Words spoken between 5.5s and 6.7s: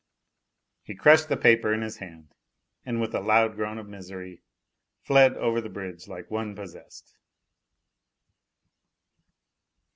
the bridge like one